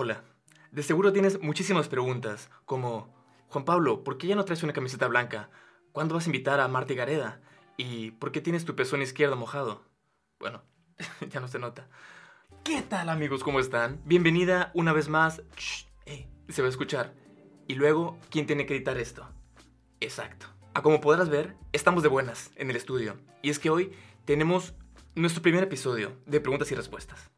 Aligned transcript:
Hola. 0.00 0.22
De 0.70 0.84
seguro 0.84 1.12
tienes 1.12 1.42
muchísimas 1.42 1.88
preguntas, 1.88 2.50
como, 2.66 3.12
Juan 3.48 3.64
Pablo, 3.64 4.04
¿por 4.04 4.16
qué 4.16 4.28
ya 4.28 4.36
no 4.36 4.44
traes 4.44 4.62
una 4.62 4.72
camiseta 4.72 5.08
blanca? 5.08 5.50
¿Cuándo 5.90 6.14
vas 6.14 6.24
a 6.24 6.28
invitar 6.28 6.60
a 6.60 6.68
Marta 6.68 6.94
Gareda? 6.94 7.40
¿Y 7.76 8.12
por 8.12 8.30
qué 8.30 8.40
tienes 8.40 8.64
tu 8.64 8.76
pezón 8.76 9.02
izquierdo 9.02 9.34
mojado? 9.34 9.82
Bueno, 10.38 10.62
ya 11.30 11.40
no 11.40 11.48
se 11.48 11.58
nota. 11.58 11.88
¿Qué 12.62 12.80
tal 12.82 13.08
amigos? 13.08 13.42
¿Cómo 13.42 13.58
están? 13.58 14.00
Bienvenida 14.04 14.70
una 14.72 14.92
vez 14.92 15.08
más. 15.08 15.42
Shh, 15.56 15.86
eh, 16.06 16.28
se 16.48 16.62
va 16.62 16.68
a 16.68 16.70
escuchar. 16.70 17.12
Y 17.66 17.74
luego, 17.74 18.20
¿quién 18.30 18.46
tiene 18.46 18.66
que 18.66 18.76
editar 18.76 18.98
esto? 18.98 19.28
Exacto. 19.98 20.46
A 20.74 20.82
como 20.82 21.00
podrás 21.00 21.28
ver, 21.28 21.56
estamos 21.72 22.04
de 22.04 22.08
buenas 22.08 22.52
en 22.54 22.70
el 22.70 22.76
estudio. 22.76 23.16
Y 23.42 23.50
es 23.50 23.58
que 23.58 23.70
hoy 23.70 23.92
tenemos 24.26 24.74
nuestro 25.16 25.42
primer 25.42 25.64
episodio 25.64 26.12
de 26.24 26.40
preguntas 26.40 26.70
y 26.70 26.76
respuestas. 26.76 27.32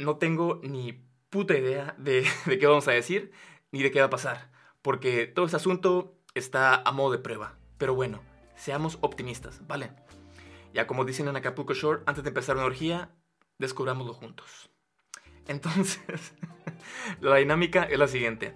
No 0.00 0.16
tengo 0.16 0.60
ni 0.64 1.11
puta 1.32 1.56
idea 1.56 1.96
de, 1.98 2.24
de 2.46 2.58
qué 2.58 2.66
vamos 2.66 2.86
a 2.86 2.92
decir 2.92 3.32
ni 3.72 3.82
de 3.82 3.90
qué 3.90 4.00
va 4.00 4.06
a 4.06 4.10
pasar, 4.10 4.50
porque 4.82 5.26
todo 5.26 5.46
este 5.46 5.56
asunto 5.56 6.14
está 6.34 6.76
a 6.76 6.92
modo 6.92 7.12
de 7.12 7.18
prueba. 7.18 7.56
Pero 7.78 7.94
bueno, 7.94 8.22
seamos 8.54 8.98
optimistas, 9.00 9.66
¿vale? 9.66 9.90
Ya 10.74 10.86
como 10.86 11.06
dicen 11.06 11.28
en 11.28 11.36
Acapulco 11.36 11.72
Shore, 11.72 12.02
antes 12.04 12.22
de 12.22 12.28
empezar 12.28 12.56
una 12.56 12.66
orgía, 12.66 13.10
descubrámoslo 13.58 14.12
juntos. 14.12 14.70
Entonces, 15.48 16.34
la 17.20 17.36
dinámica 17.36 17.84
es 17.84 17.98
la 17.98 18.08
siguiente. 18.08 18.54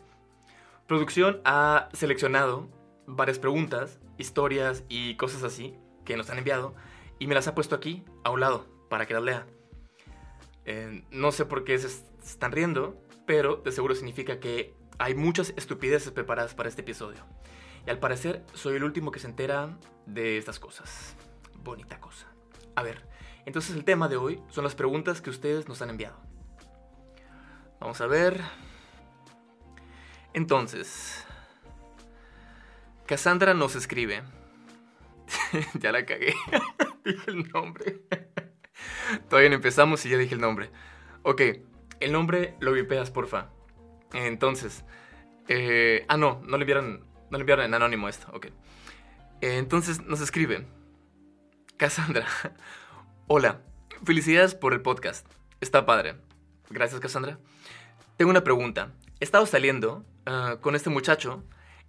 Producción 0.86 1.40
ha 1.44 1.88
seleccionado 1.94 2.68
varias 3.06 3.38
preguntas, 3.38 3.98
historias 4.18 4.84
y 4.88 5.16
cosas 5.16 5.42
así 5.42 5.74
que 6.04 6.16
nos 6.16 6.28
han 6.28 6.38
enviado 6.38 6.74
y 7.18 7.26
me 7.26 7.34
las 7.34 7.48
ha 7.48 7.54
puesto 7.54 7.74
aquí, 7.74 8.04
a 8.22 8.30
un 8.30 8.40
lado, 8.40 8.66
para 8.90 9.06
que 9.06 9.14
las 9.14 9.22
lea. 9.22 9.46
Eh, 10.66 11.04
no 11.10 11.32
sé 11.32 11.46
por 11.46 11.64
qué 11.64 11.74
se 12.26 12.32
están 12.32 12.50
riendo, 12.50 13.00
pero 13.24 13.56
de 13.56 13.70
seguro 13.70 13.94
significa 13.94 14.40
que 14.40 14.74
hay 14.98 15.14
muchas 15.14 15.54
estupideces 15.56 16.10
preparadas 16.10 16.54
para 16.54 16.68
este 16.68 16.80
episodio. 16.80 17.24
Y 17.86 17.90
al 17.90 18.00
parecer 18.00 18.44
soy 18.52 18.74
el 18.74 18.82
último 18.82 19.12
que 19.12 19.20
se 19.20 19.28
entera 19.28 19.78
de 20.06 20.36
estas 20.36 20.58
cosas. 20.58 21.14
Bonita 21.62 22.00
cosa. 22.00 22.26
A 22.74 22.82
ver, 22.82 23.06
entonces 23.44 23.76
el 23.76 23.84
tema 23.84 24.08
de 24.08 24.16
hoy 24.16 24.42
son 24.48 24.64
las 24.64 24.74
preguntas 24.74 25.20
que 25.20 25.30
ustedes 25.30 25.68
nos 25.68 25.80
han 25.82 25.90
enviado. 25.90 26.16
Vamos 27.78 28.00
a 28.00 28.08
ver. 28.08 28.40
Entonces, 30.34 31.24
Cassandra 33.06 33.54
nos 33.54 33.76
escribe. 33.76 34.24
ya 35.74 35.92
la 35.92 36.04
cagué. 36.04 36.34
dije 37.04 37.30
el 37.30 37.48
nombre. 37.52 38.00
Todavía 39.30 39.50
no 39.50 39.56
empezamos 39.56 40.04
y 40.06 40.08
ya 40.08 40.18
dije 40.18 40.34
el 40.34 40.40
nombre. 40.40 40.70
Ok, 41.22 41.42
el 42.00 42.12
nombre 42.12 42.54
lo 42.60 42.72
vipeas, 42.72 43.10
porfa. 43.10 43.50
Entonces, 44.12 44.84
eh, 45.48 46.04
ah, 46.08 46.16
no, 46.16 46.42
no 46.46 46.56
le 46.56 46.62
enviaron, 46.62 47.04
no 47.30 47.38
le 47.38 47.42
enviaron 47.42 47.64
en 47.64 47.74
anónimo 47.74 48.08
esto, 48.08 48.28
ok. 48.32 48.46
Eh, 49.40 49.58
entonces 49.58 50.02
nos 50.02 50.20
escribe, 50.20 50.66
Cassandra, 51.76 52.26
hola, 53.26 53.60
felicidades 54.04 54.54
por 54.54 54.72
el 54.72 54.82
podcast, 54.82 55.26
está 55.60 55.86
padre. 55.86 56.16
Gracias, 56.70 57.00
Cassandra. 57.00 57.38
Tengo 58.16 58.30
una 58.30 58.44
pregunta. 58.44 58.92
He 59.20 59.24
estado 59.24 59.46
saliendo 59.46 60.04
uh, 60.26 60.58
con 60.60 60.74
este 60.74 60.90
muchacho 60.90 61.44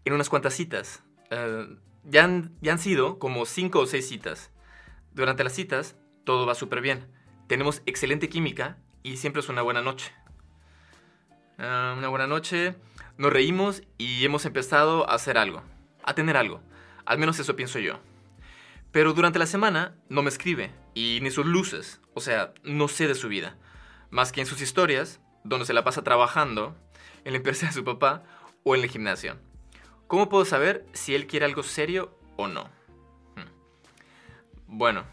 en 0.05 0.13
unas 0.13 0.29
cuantas 0.29 0.53
citas. 0.53 1.03
Uh, 1.31 1.75
ya, 2.03 2.25
han, 2.25 2.55
ya 2.61 2.73
han 2.73 2.79
sido 2.79 3.17
como 3.17 3.45
cinco 3.45 3.79
o 3.79 3.85
seis 3.87 4.07
citas. 4.07 4.51
Durante 5.13 5.43
las 5.43 5.53
citas, 5.53 5.95
todo 6.25 6.45
va 6.45 6.53
súper 6.53 6.81
bien. 6.81 7.07
Tenemos 7.47 7.81
excelente 7.85 8.29
química 8.29 8.77
y 9.07 9.15
siempre 9.15 9.39
es 9.39 9.47
una 9.47 9.61
buena 9.61 9.81
noche. 9.81 10.11
Uh, 11.57 11.97
una 11.97 12.09
buena 12.09 12.27
noche, 12.27 12.75
nos 13.17 13.31
reímos 13.31 13.81
y 13.97 14.25
hemos 14.25 14.45
empezado 14.45 15.09
a 15.09 15.15
hacer 15.15 15.37
algo, 15.37 15.63
a 16.03 16.13
tener 16.13 16.35
algo. 16.35 16.61
Al 17.05 17.17
menos 17.17 17.39
eso 17.39 17.55
pienso 17.55 17.79
yo. 17.79 17.99
Pero 18.91 19.13
durante 19.13 19.39
la 19.39 19.45
semana 19.45 19.95
no 20.09 20.23
me 20.23 20.29
escribe 20.29 20.71
y 20.93 21.19
ni 21.21 21.31
sus 21.31 21.45
luces, 21.45 22.01
o 22.15 22.19
sea, 22.19 22.53
no 22.63 22.89
sé 22.89 23.07
de 23.07 23.15
su 23.15 23.29
vida. 23.29 23.55
Más 24.09 24.33
que 24.33 24.41
en 24.41 24.47
sus 24.47 24.61
historias, 24.61 25.21
donde 25.45 25.65
se 25.65 25.73
la 25.73 25.85
pasa 25.85 26.03
trabajando, 26.03 26.75
en 27.23 27.31
la 27.31 27.37
empresa 27.37 27.67
de 27.67 27.71
su 27.71 27.85
papá 27.85 28.23
o 28.63 28.75
en 28.75 28.83
el 28.83 28.89
gimnasio. 28.89 29.37
¿Cómo 30.07 30.27
puedo 30.27 30.43
saber 30.43 30.85
si 30.91 31.15
él 31.15 31.27
quiere 31.27 31.45
algo 31.45 31.63
serio 31.63 32.13
o 32.35 32.47
no? 32.47 32.65
Hmm. 33.37 33.47
Bueno, 34.67 35.05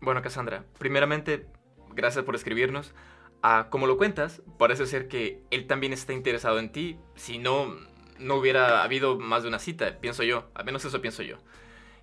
bueno 0.00 0.22
Cassandra, 0.22 0.64
primeramente, 0.78 1.46
gracias 1.92 2.24
por 2.24 2.36
escribirnos. 2.36 2.94
Ah, 3.42 3.68
como 3.70 3.86
lo 3.86 3.96
cuentas, 3.96 4.42
parece 4.58 4.86
ser 4.86 5.08
que 5.08 5.42
él 5.50 5.66
también 5.66 5.92
está 5.92 6.12
interesado 6.12 6.58
en 6.58 6.72
ti. 6.72 6.98
Si 7.14 7.38
no, 7.38 7.76
no 8.18 8.36
hubiera 8.36 8.82
habido 8.82 9.18
más 9.18 9.42
de 9.42 9.48
una 9.48 9.58
cita, 9.58 9.98
pienso 10.00 10.22
yo. 10.22 10.50
Al 10.54 10.64
menos 10.64 10.84
eso 10.84 11.00
pienso 11.00 11.22
yo. 11.22 11.36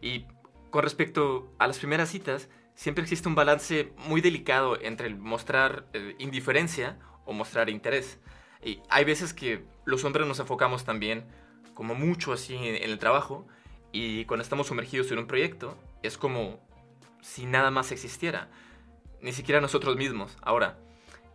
Y 0.01 0.25
con 0.69 0.83
respecto 0.83 1.51
a 1.59 1.67
las 1.67 1.79
primeras 1.79 2.09
citas, 2.09 2.49
siempre 2.75 3.03
existe 3.03 3.27
un 3.27 3.35
balance 3.35 3.91
muy 3.97 4.21
delicado 4.21 4.79
entre 4.81 5.07
el 5.07 5.17
mostrar 5.17 5.87
eh, 5.93 6.15
indiferencia 6.19 6.97
o 7.25 7.33
mostrar 7.33 7.69
interés. 7.69 8.19
Y 8.63 8.79
hay 8.89 9.03
veces 9.05 9.33
que 9.33 9.63
los 9.85 10.03
hombres 10.03 10.27
nos 10.27 10.39
enfocamos 10.39 10.85
también 10.85 11.25
como 11.73 11.95
mucho 11.95 12.33
así 12.33 12.55
en, 12.55 12.75
en 12.75 12.89
el 12.89 12.99
trabajo 12.99 13.47
y 13.91 14.25
cuando 14.25 14.43
estamos 14.43 14.67
sumergidos 14.67 15.11
en 15.11 15.19
un 15.19 15.27
proyecto 15.27 15.77
es 16.01 16.17
como 16.17 16.59
si 17.21 17.45
nada 17.45 17.71
más 17.71 17.91
existiera. 17.91 18.49
Ni 19.21 19.31
siquiera 19.31 19.61
nosotros 19.61 19.95
mismos. 19.95 20.37
Ahora, 20.41 20.77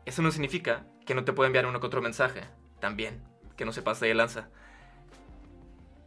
eso 0.08 0.22
no 0.22 0.30
significa 0.30 0.86
que 1.04 1.14
no 1.14 1.24
te 1.24 1.32
pueda 1.32 1.48
enviar 1.48 1.66
uno 1.66 1.80
que 1.80 1.86
otro 1.86 2.00
mensaje. 2.00 2.40
También, 2.80 3.22
que 3.56 3.64
no 3.64 3.72
se 3.72 3.82
pase 3.82 4.06
de 4.06 4.14
lanza. 4.14 4.48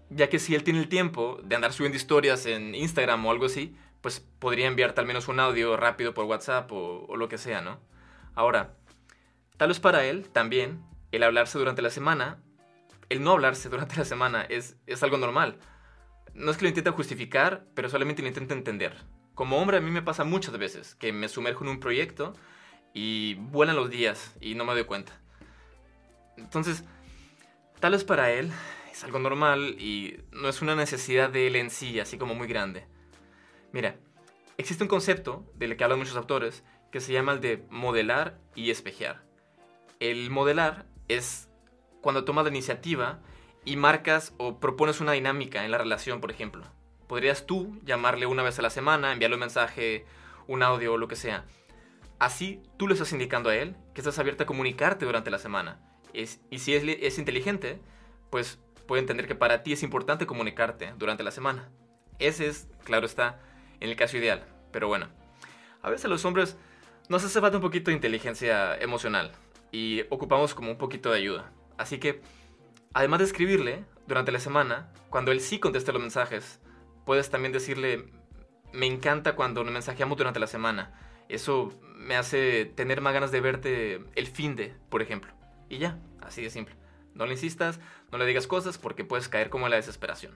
Ya 0.09 0.27
que 0.27 0.39
si 0.39 0.55
él 0.55 0.63
tiene 0.63 0.79
el 0.79 0.89
tiempo 0.89 1.39
de 1.43 1.55
andar 1.55 1.71
subiendo 1.71 1.97
historias 1.97 2.45
en 2.47 2.73
Instagram 2.73 3.23
o 3.25 3.31
algo 3.31 3.45
así, 3.45 3.75
pues 4.01 4.19
podría 4.19 4.67
enviarte 4.67 4.99
al 4.99 5.07
menos 5.07 5.27
un 5.27 5.39
audio 5.39 5.77
rápido 5.77 6.15
por 6.15 6.25
WhatsApp 6.25 6.69
o, 6.71 7.15
lo 7.15 7.29
que 7.29 7.37
sea, 7.37 7.61
¿no? 7.61 7.79
Ahora, 8.33 8.75
tal 9.57 9.69
vez 9.69 9.79
para 9.79 10.03
él 10.05 10.29
también 10.29 10.83
el 11.11 11.21
hablarse 11.21 11.59
durante 11.59 11.83
la 11.83 11.91
semana, 11.91 12.41
el 13.09 13.21
no 13.21 13.31
hablarse 13.33 13.69
durante 13.69 13.95
la 13.97 14.05
semana 14.05 14.41
es, 14.41 14.77
es 14.87 15.03
algo 15.03 15.17
normal. 15.17 15.59
No 16.33 16.49
es 16.49 16.57
que 16.57 16.63
lo 16.63 16.69
intente 16.69 16.89
justificar, 16.89 17.67
pero 17.75 17.87
solamente 17.87 18.23
lo 18.23 18.29
intenta 18.29 18.55
entender. 18.55 18.97
Como 19.35 19.57
hombre 19.57 19.77
a 19.77 19.81
mí 19.81 19.91
me 19.91 20.01
pasa 20.01 20.23
muchas 20.23 20.57
veces 20.57 20.95
que 20.95 21.13
me 21.13 21.29
sumerjo 21.29 21.63
en 21.63 21.69
un 21.69 21.79
proyecto 21.79 22.33
y 22.93 23.35
vuelan 23.35 23.75
los 23.75 23.89
días 23.89 24.35
y 24.41 24.55
no 24.55 24.65
me 24.65 24.73
doy 24.73 24.83
cuenta. 24.85 25.13
Entonces, 26.37 26.83
tal 27.79 27.93
vez 27.93 28.03
para 28.03 28.31
él 28.31 28.51
es 28.91 29.03
algo 29.03 29.19
normal 29.19 29.75
y 29.79 30.19
no 30.31 30.49
es 30.49 30.61
una 30.61 30.75
necesidad 30.75 31.29
de 31.29 31.47
él 31.47 31.55
en 31.55 31.69
sí, 31.69 31.99
así 31.99 32.17
como 32.17 32.35
muy 32.35 32.47
grande. 32.47 32.85
Mira, 33.71 33.95
existe 34.57 34.83
un 34.83 34.89
concepto 34.89 35.45
del 35.55 35.77
que 35.77 35.83
hablan 35.83 35.99
muchos 35.99 36.15
autores 36.15 36.63
que 36.91 36.99
se 36.99 37.13
llama 37.13 37.33
el 37.33 37.41
de 37.41 37.65
modelar 37.69 38.39
y 38.55 38.69
espejear. 38.69 39.23
El 39.99 40.29
modelar 40.29 40.85
es 41.07 41.49
cuando 42.01 42.25
tomas 42.25 42.43
la 42.43 42.49
iniciativa 42.49 43.21
y 43.63 43.77
marcas 43.77 44.33
o 44.37 44.59
propones 44.59 44.99
una 44.99 45.13
dinámica 45.13 45.63
en 45.63 45.71
la 45.71 45.77
relación, 45.77 46.19
por 46.19 46.31
ejemplo. 46.31 46.63
Podrías 47.07 47.45
tú 47.45 47.79
llamarle 47.85 48.25
una 48.25 48.43
vez 48.43 48.57
a 48.59 48.61
la 48.61 48.69
semana, 48.69 49.11
enviarle 49.11 49.35
un 49.35 49.41
mensaje, 49.41 50.05
un 50.47 50.63
audio 50.63 50.93
o 50.93 50.97
lo 50.97 51.07
que 51.07 51.15
sea. 51.15 51.45
Así 52.21 52.61
tú 52.77 52.87
le 52.87 52.93
estás 52.93 53.11
indicando 53.13 53.49
a 53.49 53.55
él 53.55 53.75
que 53.95 54.01
estás 54.01 54.19
abierta 54.19 54.43
a 54.43 54.45
comunicarte 54.45 55.05
durante 55.05 55.31
la 55.31 55.39
semana. 55.39 55.79
Y 56.13 56.59
si 56.59 56.75
es, 56.75 56.83
es 56.83 57.17
inteligente, 57.17 57.81
pues 58.29 58.59
puede 58.85 58.99
entender 58.99 59.25
que 59.27 59.33
para 59.33 59.63
ti 59.63 59.73
es 59.73 59.81
importante 59.81 60.27
comunicarte 60.27 60.93
durante 60.99 61.23
la 61.23 61.31
semana. 61.31 61.71
Ese 62.19 62.45
es, 62.45 62.67
claro 62.83 63.07
está, 63.07 63.39
en 63.79 63.89
el 63.89 63.95
caso 63.95 64.17
ideal. 64.17 64.45
Pero 64.71 64.87
bueno, 64.87 65.07
a 65.81 65.89
veces 65.89 66.11
los 66.11 66.23
hombres 66.23 66.57
nos 67.09 67.23
hace 67.23 67.41
falta 67.41 67.57
un 67.57 67.63
poquito 67.63 67.89
de 67.89 67.95
inteligencia 67.95 68.77
emocional 68.77 69.31
y 69.71 70.01
ocupamos 70.11 70.53
como 70.53 70.69
un 70.69 70.77
poquito 70.77 71.09
de 71.09 71.17
ayuda. 71.17 71.51
Así 71.79 71.97
que, 71.97 72.21
además 72.93 73.17
de 73.17 73.25
escribirle 73.25 73.83
durante 74.05 74.31
la 74.31 74.39
semana, 74.39 74.93
cuando 75.09 75.31
él 75.31 75.41
sí 75.41 75.57
conteste 75.57 75.91
los 75.91 76.03
mensajes, 76.03 76.59
puedes 77.03 77.31
también 77.31 77.51
decirle, 77.51 78.11
me 78.73 78.85
encanta 78.85 79.33
cuando 79.35 79.63
nos 79.63 79.73
mensajeamos 79.73 80.19
durante 80.19 80.39
la 80.39 80.45
semana 80.45 81.09
eso 81.35 81.73
me 81.95 82.15
hace 82.15 82.65
tener 82.65 83.01
más 83.01 83.13
ganas 83.13 83.31
de 83.31 83.41
verte 83.41 84.03
el 84.15 84.27
fin 84.27 84.55
de, 84.55 84.73
por 84.89 85.01
ejemplo. 85.01 85.31
Y 85.69 85.77
ya, 85.77 85.99
así 86.21 86.41
de 86.41 86.49
simple. 86.49 86.75
No 87.13 87.25
le 87.25 87.33
insistas, 87.33 87.79
no 88.11 88.17
le 88.17 88.25
digas 88.25 88.47
cosas 88.47 88.77
porque 88.77 89.03
puedes 89.03 89.29
caer 89.29 89.49
como 89.49 89.67
en 89.67 89.71
la 89.71 89.77
desesperación. 89.77 90.33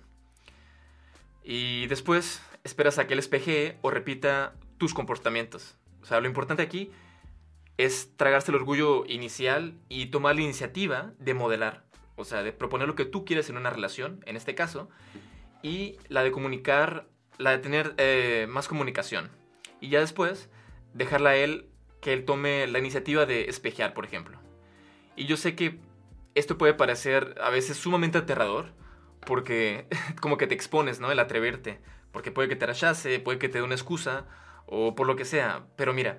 Y 1.44 1.88
después 1.88 2.42
esperas 2.64 2.98
a 2.98 3.08
que 3.08 3.14
él 3.14 3.20
espejee 3.20 3.78
o 3.82 3.92
repita 3.92 4.56
tus 4.78 4.94
comportamientos. 4.94 5.76
O 6.02 6.06
sea, 6.06 6.20
lo 6.20 6.28
importante 6.28 6.64
aquí 6.64 6.92
es 7.78 8.12
tragarse 8.16 8.52
el 8.52 8.56
orgullo 8.56 9.06
inicial 9.06 9.74
y 9.90 10.08
tomar 10.08 10.36
la 10.36 10.42
iniciativa 10.42 11.14
de 11.20 11.34
modelar. 11.34 11.84
O 12.16 12.24
sea, 12.24 12.44
de 12.44 12.54
proponer 12.54 12.88
lo 12.88 12.96
que 12.96 13.06
tú 13.06 13.26
quieres 13.26 13.50
en 13.50 13.58
una 13.58 13.70
relación, 13.70 14.24
en 14.26 14.38
este 14.38 14.56
caso, 14.56 14.90
y 15.62 15.98
la 16.08 16.24
de 16.24 16.32
comunicar, 16.32 17.08
la 17.38 17.52
de 17.52 17.58
tener 17.58 17.94
eh, 17.98 18.48
más 18.50 18.68
comunicación. 18.68 19.30
Y 19.82 19.90
ya 19.90 20.00
después 20.00 20.50
dejarla 20.96 21.32
a 21.32 21.36
él 21.36 21.70
que 22.02 22.14
él 22.14 22.26
tome 22.26 22.66
la 22.68 22.80
iniciativa 22.80 23.26
de 23.26 23.46
espejear, 23.46 23.94
por 23.94 24.06
ejemplo. 24.06 24.40
Y 25.16 25.26
yo 25.26 25.38
sé 25.38 25.56
que 25.56 25.80
esto 26.34 26.58
puede 26.58 26.74
parecer 26.74 27.36
a 27.42 27.50
veces 27.50 27.78
sumamente 27.78 28.18
aterrador, 28.18 28.74
porque 29.26 29.88
como 30.22 30.38
que 30.38 30.48
te 30.48 30.56
expones, 30.56 31.00
¿no? 31.00 31.12
El 31.12 31.20
atreverte, 31.20 31.80
porque 32.12 32.32
puede 32.32 32.50
que 32.50 32.56
te 32.56 32.66
rechace, 32.66 33.20
puede 33.20 33.38
que 33.38 33.50
te 33.50 33.60
dé 33.60 33.64
una 33.64 33.76
excusa, 33.76 34.26
o 34.66 34.96
por 34.96 35.06
lo 35.08 35.16
que 35.16 35.26
sea. 35.26 35.68
Pero 35.76 35.94
mira, 35.94 36.18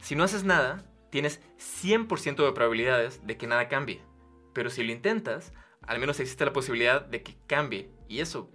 si 0.00 0.16
no 0.16 0.24
haces 0.24 0.44
nada, 0.44 0.84
tienes 1.10 1.40
100% 1.58 2.44
de 2.44 2.52
probabilidades 2.52 3.26
de 3.26 3.36
que 3.36 3.46
nada 3.46 3.68
cambie. 3.68 4.02
Pero 4.52 4.70
si 4.70 4.82
lo 4.82 4.92
intentas, 4.92 5.52
al 5.82 5.98
menos 5.98 6.20
existe 6.20 6.44
la 6.44 6.52
posibilidad 6.52 7.02
de 7.02 7.22
que 7.22 7.36
cambie. 7.46 7.90
Y 8.08 8.20
eso 8.20 8.50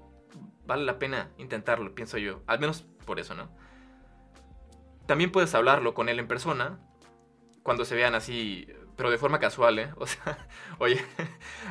vale 0.65 0.85
la 0.85 0.99
pena 0.99 1.31
intentarlo, 1.37 1.93
pienso 1.93 2.17
yo. 2.17 2.41
Al 2.47 2.59
menos 2.59 2.83
por 3.05 3.19
eso, 3.19 3.35
¿no? 3.35 3.55
También 5.05 5.31
puedes 5.31 5.53
hablarlo 5.55 5.93
con 5.93 6.09
él 6.09 6.19
en 6.19 6.27
persona, 6.27 6.79
cuando 7.63 7.85
se 7.85 7.95
vean 7.95 8.15
así, 8.15 8.67
pero 8.95 9.11
de 9.11 9.17
forma 9.17 9.39
casual, 9.39 9.79
¿eh? 9.79 9.89
O 9.97 10.07
sea, 10.07 10.47
oye, 10.79 11.03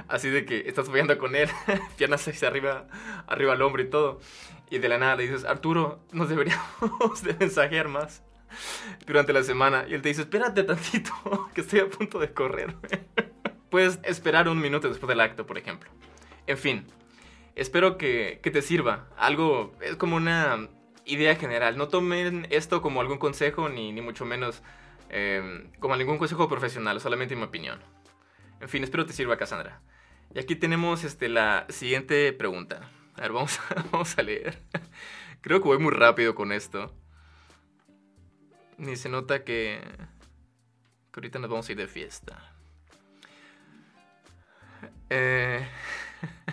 así 0.09 0.31
de 0.31 0.45
que 0.45 0.69
estás 0.69 0.89
follando 0.89 1.17
con 1.19 1.35
él, 1.35 1.49
piernas 1.97 2.27
hacia 2.27 2.49
arriba, 2.49 2.87
arriba 3.27 3.53
al 3.53 3.63
hombro 3.63 3.83
y 3.83 3.91
todo. 3.91 4.21
Y 4.71 4.79
de 4.79 4.89
la 4.89 4.99
nada 4.99 5.17
le 5.17 5.25
dices, 5.25 5.45
Arturo, 5.45 6.01
nos 6.13 6.29
deberíamos 6.29 7.23
de 7.23 7.35
mensajear 7.35 7.89
más 7.89 8.23
durante 9.07 9.33
la 9.33 9.43
semana. 9.43 9.85
Y 9.89 9.95
él 9.95 10.03
te 10.03 10.09
dice, 10.09 10.23
espérate 10.23 10.63
tantito, 10.63 11.13
que 11.55 11.61
estoy 11.63 11.81
a 11.81 11.89
punto 11.89 12.19
de 12.19 12.33
correr. 12.33 12.77
Puedes 13.69 13.99
esperar 14.05 14.49
un 14.49 14.61
minuto 14.61 14.89
después 14.89 15.09
del 15.09 15.21
acto, 15.21 15.47
por 15.47 15.59
ejemplo. 15.59 15.91
En 16.47 16.59
fin, 16.59 16.87
espero 17.55 17.97
que, 17.99 18.41
te 18.43 18.63
sirva. 18.63 19.09
Algo, 19.17 19.73
es 19.81 19.97
como 19.97 20.17
una 20.17 20.69
idea 21.13 21.37
general. 21.37 21.77
No 21.77 21.89
tomen 21.89 22.47
esto 22.51 22.83
como 22.83 23.01
algún 23.01 23.19
consejo, 23.19 23.69
ni, 23.69 23.93
ni 23.93 24.01
mucho 24.01 24.25
menos 24.25 24.63
em, 25.09 25.71
como 25.79 25.97
ningún 25.97 26.19
consejo 26.19 26.49
profesional, 26.49 27.01
solamente 27.01 27.37
mi 27.37 27.43
opinión. 27.43 27.81
En 28.61 28.69
fin, 28.69 28.85
espero 28.85 29.07
te 29.07 29.13
sirva, 29.13 29.37
Cassandra. 29.37 29.81
Y 30.35 30.39
aquí 30.39 30.55
tenemos 30.55 31.05
este, 31.05 31.29
la 31.29 31.67
siguiente 31.69 32.33
pregunta. 32.33 32.91
A 33.17 33.23
ver, 33.23 33.33
vamos, 33.33 33.59
vamos 33.93 34.17
a 34.19 34.23
leer. 34.23 34.59
Creo 35.41 35.61
que 35.61 35.69
voy 35.69 35.79
muy 35.79 35.93
rápido 35.93 36.35
con 36.35 36.53
esto. 36.53 36.95
Ni 38.77 38.97
se 38.97 39.09
nota 39.09 39.45
que, 39.45 39.81
que 41.13 41.21
ahorita 41.21 41.39
nos 41.39 41.51
vamos 41.51 41.69
a 41.69 41.73
ir 41.73 41.79
de 41.79 41.89
fiesta. 41.89 42.55
Eh, 45.11 45.67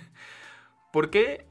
¿Por 0.91 1.09
qué 1.09 1.46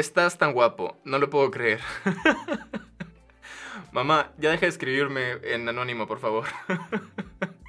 estás 0.00 0.38
tan 0.38 0.52
guapo? 0.52 0.98
No 1.04 1.18
lo 1.18 1.30
puedo 1.30 1.50
creer. 1.50 1.80
Mamá, 3.92 4.32
ya 4.38 4.50
deja 4.50 4.62
de 4.62 4.68
escribirme 4.68 5.32
en 5.42 5.68
anónimo, 5.68 6.06
por 6.06 6.20
favor. 6.20 6.46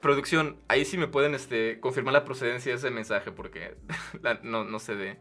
Producción, 0.00 0.56
ahí 0.68 0.84
sí 0.84 0.96
me 0.96 1.08
pueden 1.08 1.34
este, 1.34 1.80
confirmar 1.80 2.12
la 2.12 2.24
procedencia 2.24 2.72
de 2.72 2.78
ese 2.78 2.90
mensaje 2.90 3.32
porque 3.32 3.76
no, 4.42 4.78
sé 4.78 4.94
de, 4.94 5.18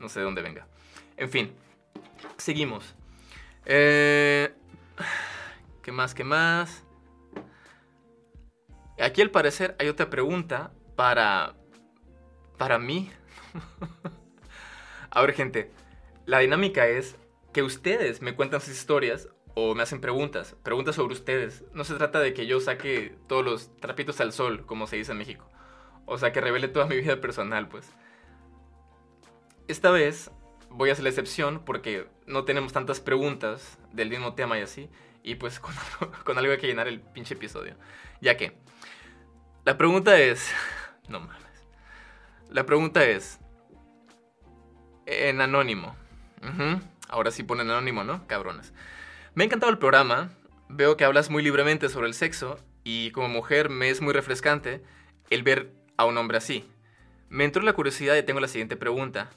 no 0.00 0.08
sé 0.08 0.20
de 0.20 0.24
dónde 0.24 0.42
venga. 0.42 0.66
En 1.16 1.30
fin, 1.30 1.52
seguimos. 2.36 2.94
Eh, 3.64 4.52
¿Qué 5.82 5.92
más? 5.92 6.14
¿Qué 6.14 6.24
más? 6.24 6.84
Aquí 9.00 9.20
al 9.20 9.30
parecer 9.30 9.76
hay 9.78 9.88
otra 9.88 10.08
pregunta 10.08 10.72
para... 10.94 11.54
para 12.56 12.78
mí. 12.78 13.10
A 15.16 15.22
ver 15.22 15.32
gente, 15.32 15.70
la 16.26 16.40
dinámica 16.40 16.86
es 16.86 17.16
que 17.54 17.62
ustedes 17.62 18.20
me 18.20 18.34
cuentan 18.34 18.60
sus 18.60 18.74
historias 18.74 19.30
o 19.54 19.74
me 19.74 19.82
hacen 19.82 20.02
preguntas, 20.02 20.54
preguntas 20.62 20.96
sobre 20.96 21.14
ustedes. 21.14 21.64
No 21.72 21.84
se 21.84 21.94
trata 21.94 22.20
de 22.20 22.34
que 22.34 22.46
yo 22.46 22.60
saque 22.60 23.16
todos 23.26 23.42
los 23.42 23.74
trapitos 23.80 24.20
al 24.20 24.34
sol, 24.34 24.66
como 24.66 24.86
se 24.86 24.96
dice 24.96 25.12
en 25.12 25.18
México. 25.18 25.50
O 26.04 26.18
sea, 26.18 26.32
que 26.32 26.42
revele 26.42 26.68
toda 26.68 26.84
mi 26.84 26.96
vida 27.00 27.18
personal, 27.18 27.66
pues. 27.66 27.90
Esta 29.68 29.90
vez 29.90 30.30
voy 30.68 30.90
a 30.90 30.92
hacer 30.92 31.04
la 31.04 31.08
excepción 31.08 31.62
porque 31.64 32.06
no 32.26 32.44
tenemos 32.44 32.74
tantas 32.74 33.00
preguntas 33.00 33.78
del 33.92 34.10
mismo 34.10 34.34
tema 34.34 34.58
y 34.58 34.62
así. 34.62 34.90
Y 35.22 35.36
pues 35.36 35.58
con 35.60 35.72
con 36.26 36.36
algo 36.36 36.52
hay 36.52 36.58
que 36.58 36.66
llenar 36.66 36.88
el 36.88 37.00
pinche 37.00 37.32
episodio. 37.32 37.74
Ya 38.20 38.36
que, 38.36 38.58
la 39.64 39.78
pregunta 39.78 40.18
es, 40.18 40.52
no 41.08 41.20
mames. 41.20 41.66
La 42.50 42.66
pregunta 42.66 43.02
es. 43.02 43.40
En 45.06 45.40
anónimo. 45.40 45.96
Ahora 47.08 47.30
sí 47.30 47.42
ponen 47.42 47.70
anónimo, 47.70 48.04
¿no? 48.04 48.26
Cabrones. 48.26 48.72
Me 49.34 49.44
ha 49.44 49.46
encantado 49.46 49.70
el 49.70 49.78
programa. 49.78 50.30
Veo 50.68 50.96
que 50.96 51.04
hablas 51.04 51.30
muy 51.30 51.42
libremente 51.42 51.88
sobre 51.88 52.08
el 52.08 52.14
sexo. 52.14 52.58
Y 52.84 53.10
como 53.12 53.28
mujer 53.28 53.70
me 53.70 53.90
es 53.90 54.00
muy 54.00 54.12
refrescante 54.12 54.82
el 55.30 55.42
ver 55.42 55.72
a 55.96 56.04
un 56.04 56.18
hombre 56.18 56.38
así. 56.38 56.68
Me 57.28 57.44
entró 57.44 57.62
la 57.62 57.72
curiosidad 57.72 58.16
y 58.16 58.22
tengo 58.22 58.40
la 58.40 58.48
siguiente 58.48 58.76
pregunta. 58.76 59.30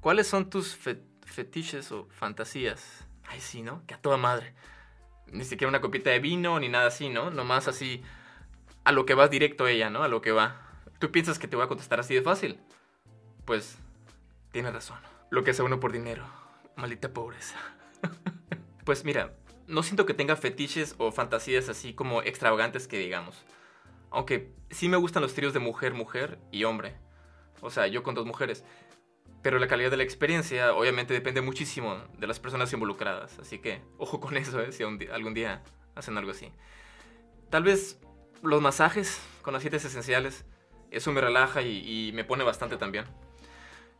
¿Cuáles 0.00 0.26
son 0.26 0.48
tus 0.48 0.78
fetiches 1.26 1.92
o 1.92 2.06
fantasías? 2.10 3.06
Ay, 3.28 3.40
sí, 3.40 3.62
¿no? 3.62 3.82
Que 3.86 3.94
a 3.94 3.98
toda 3.98 4.16
madre. 4.16 4.54
Ni 5.26 5.44
siquiera 5.44 5.68
una 5.68 5.82
copita 5.82 6.10
de 6.10 6.18
vino 6.18 6.58
ni 6.58 6.68
nada 6.68 6.88
así, 6.88 7.10
¿no? 7.10 7.30
Nomás 7.30 7.68
así 7.68 8.02
a 8.84 8.92
lo 8.92 9.04
que 9.04 9.14
vas 9.14 9.30
directo 9.30 9.68
ella, 9.68 9.90
¿no? 9.90 10.02
A 10.02 10.08
lo 10.08 10.22
que 10.22 10.32
va. 10.32 10.60
¿Tú 10.98 11.10
piensas 11.10 11.38
que 11.38 11.48
te 11.48 11.56
voy 11.56 11.66
a 11.66 11.68
contestar 11.68 12.00
así 12.00 12.14
de 12.14 12.22
fácil? 12.22 12.58
Pues 13.44 13.78
tienes 14.52 14.72
razón. 14.72 14.98
Lo 15.30 15.44
que 15.44 15.52
hace 15.52 15.62
uno 15.62 15.80
por 15.80 15.92
dinero. 15.92 16.24
Maldita 16.76 17.12
pobreza. 17.12 17.56
pues 18.84 19.04
mira, 19.04 19.36
no 19.66 19.82
siento 19.82 20.06
que 20.06 20.14
tenga 20.14 20.36
fetiches 20.36 20.94
o 20.98 21.12
fantasías 21.12 21.68
así 21.68 21.94
como 21.94 22.22
extravagantes 22.22 22.88
que 22.88 22.98
digamos. 22.98 23.44
Aunque 24.10 24.52
sí 24.70 24.88
me 24.88 24.96
gustan 24.96 25.22
los 25.22 25.34
tríos 25.34 25.52
de 25.52 25.60
mujer, 25.60 25.94
mujer 25.94 26.38
y 26.50 26.64
hombre. 26.64 26.96
O 27.60 27.70
sea, 27.70 27.86
yo 27.86 28.02
con 28.02 28.14
dos 28.14 28.26
mujeres. 28.26 28.64
Pero 29.42 29.58
la 29.58 29.68
calidad 29.68 29.90
de 29.90 29.96
la 29.96 30.02
experiencia 30.02 30.74
obviamente 30.74 31.14
depende 31.14 31.40
muchísimo 31.40 31.96
de 32.18 32.26
las 32.26 32.40
personas 32.40 32.72
involucradas. 32.72 33.38
Así 33.38 33.58
que 33.58 33.82
ojo 33.98 34.20
con 34.20 34.36
eso, 34.36 34.60
¿eh? 34.60 34.72
si 34.72 34.82
algún 34.82 35.34
día 35.34 35.62
hacen 35.94 36.18
algo 36.18 36.32
así. 36.32 36.52
Tal 37.48 37.62
vez 37.62 38.00
los 38.42 38.60
masajes 38.60 39.20
con 39.42 39.54
aceites 39.54 39.84
esenciales 39.84 40.44
eso 40.90 41.12
me 41.12 41.20
relaja 41.20 41.62
y, 41.62 42.10
me 42.14 42.24
pone 42.24 42.44
bastante 42.44 42.76
también. 42.76 43.04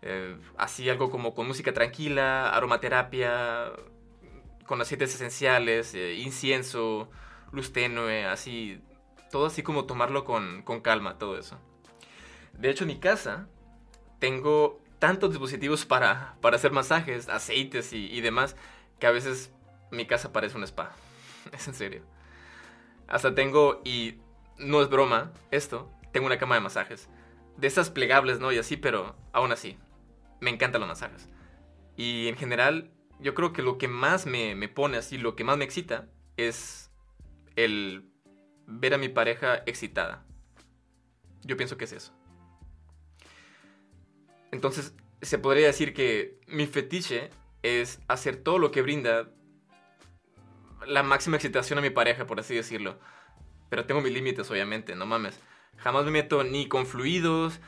Eh, 0.02 0.38
así 0.56 0.88
algo 0.88 1.10
como 1.10 1.34
con 1.34 1.46
música 1.46 1.72
tranquila, 1.72 2.50
aromaterapia, 2.50 3.72
con 4.66 4.80
aceites 4.80 5.14
esenciales, 5.14 5.94
eh, 5.94 6.14
incienso, 6.14 7.10
luz 7.52 7.72
tenue, 7.72 8.24
así, 8.24 8.80
todo 9.30 9.46
así 9.46 9.62
como 9.62 9.84
tomarlo 9.84 10.24
con, 10.24 10.62
calma, 10.82 11.18
todo 11.18 11.38
eso. 11.38 11.58
De 12.52 12.70
hecho, 12.70 12.84
en 12.84 12.88
mi 12.88 13.00
casa 13.00 13.48
tengo 14.18 14.80
tantos 14.98 15.30
dispositivos 15.30 15.86
para, 15.86 16.36
para 16.40 16.56
hacer 16.56 16.72
masajes, 16.72 17.28
aceites 17.28 17.92
y, 17.92 18.06
y 18.06 18.20
demás, 18.20 18.56
que 18.98 19.06
a 19.06 19.10
veces 19.10 19.52
mi 19.90 20.06
casa 20.06 20.32
parece 20.32 20.56
un 20.56 20.64
spa. 20.64 20.92
es 21.52 21.68
en 21.68 21.74
serio. 21.74 22.02
Hasta 23.08 23.34
tengo, 23.34 23.80
y 23.84 24.20
no 24.56 24.82
es 24.82 24.88
broma 24.88 25.32
esto, 25.50 25.90
tengo 26.12 26.26
una 26.26 26.38
cama 26.38 26.54
de 26.54 26.60
masajes. 26.60 27.08
De 27.56 27.66
esas 27.66 27.90
plegables, 27.90 28.40
¿no? 28.40 28.52
Y 28.52 28.58
así, 28.58 28.76
pero 28.76 29.16
aún 29.32 29.52
así, 29.52 29.78
me 30.40 30.50
encantan 30.50 30.80
los 30.80 30.88
masajes. 30.88 31.28
Y 31.96 32.28
en 32.28 32.36
general, 32.36 32.90
yo 33.20 33.34
creo 33.34 33.52
que 33.52 33.62
lo 33.62 33.78
que 33.78 33.88
más 33.88 34.26
me, 34.26 34.68
pone 34.68 34.96
así, 34.96 35.18
lo 35.18 35.36
que 35.36 35.44
más 35.44 35.58
me 35.58 35.64
excita, 35.64 36.08
es 36.36 36.90
el 37.56 38.10
ver 38.66 38.94
a 38.94 38.98
mi 38.98 39.08
pareja 39.08 39.62
excitada. 39.66 40.24
Yo 41.42 41.56
pienso 41.56 41.76
que 41.76 41.84
es 41.84 41.92
eso. 41.92 42.12
Entonces, 44.52 44.94
se 45.22 45.38
podría 45.38 45.66
decir 45.66 45.94
que 45.94 46.40
mi 46.46 46.66
fetiche 46.66 47.30
es 47.62 48.00
hacer 48.08 48.36
todo 48.36 48.58
lo 48.58 48.70
que 48.70 48.82
brinda 48.82 49.30
la 50.86 51.02
máxima 51.02 51.36
excitación 51.36 51.78
a 51.78 51.82
mi 51.82 51.90
pareja, 51.90 52.26
por 52.26 52.40
así 52.40 52.54
decirlo. 52.54 52.98
Pero 53.68 53.84
tengo 53.84 54.00
mis 54.00 54.12
límites, 54.12 54.50
obviamente, 54.50 54.96
no 54.96 55.06
mames. 55.06 55.38
Jamás 55.76 56.04
me 56.04 56.10
meto 56.10 56.42
ni 56.42 56.68
con 56.68 56.86
fluidos, 56.86 57.60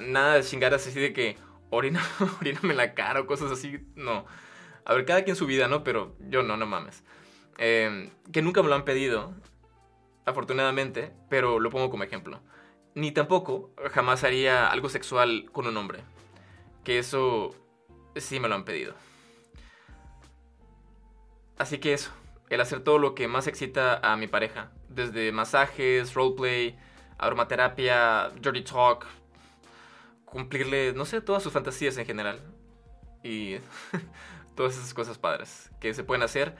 nada 0.00 0.34
de 0.34 0.42
chingadas 0.42 0.86
así 0.86 0.98
de 0.98 1.12
que 1.12 1.36
orina, 1.70 2.02
oríname 2.40 2.74
la 2.74 2.94
cara 2.94 3.20
o 3.20 3.26
cosas 3.26 3.50
así. 3.50 3.78
No. 3.94 4.26
A 4.84 4.94
ver, 4.94 5.04
cada 5.04 5.24
quien 5.24 5.36
su 5.36 5.46
vida, 5.46 5.68
¿no? 5.68 5.84
Pero 5.84 6.16
yo 6.28 6.42
no, 6.42 6.56
no 6.56 6.66
mames. 6.66 7.04
Em, 7.58 8.10
que 8.32 8.42
nunca 8.42 8.62
me 8.62 8.68
lo 8.68 8.74
han 8.74 8.84
pedido, 8.84 9.34
afortunadamente, 10.24 11.12
pero 11.28 11.60
lo 11.60 11.70
pongo 11.70 11.90
como 11.90 12.04
ejemplo. 12.04 12.40
Ni 12.94 13.12
tampoco 13.12 13.72
jamás 13.92 14.24
haría 14.24 14.68
algo 14.70 14.88
sexual 14.88 15.48
con 15.52 15.66
un 15.66 15.76
hombre. 15.76 16.00
Que 16.84 16.98
eso 16.98 17.54
sí 18.16 18.40
me 18.40 18.48
lo 18.48 18.54
han 18.54 18.64
pedido. 18.64 18.94
Así 21.58 21.78
que 21.78 21.92
eso, 21.92 22.10
el 22.48 22.60
hacer 22.60 22.82
todo 22.82 22.98
lo 22.98 23.14
que 23.14 23.28
más 23.28 23.46
excita 23.46 24.00
a 24.02 24.16
mi 24.16 24.26
pareja. 24.26 24.72
Desde 24.88 25.30
masajes, 25.30 26.14
roleplay, 26.14 26.78
aromaterapia, 27.18 28.30
dirty 28.40 28.62
talk, 28.62 29.06
cumplirle, 30.30 30.92
no 30.94 31.04
sé, 31.04 31.20
todas 31.20 31.42
sus 31.42 31.52
fantasías 31.52 31.96
en 31.98 32.06
general. 32.06 32.40
Y 33.22 33.56
todas 34.54 34.76
esas 34.76 34.94
cosas 34.94 35.18
padres 35.18 35.70
que 35.80 35.92
se 35.92 36.04
pueden 36.04 36.22
hacer 36.22 36.56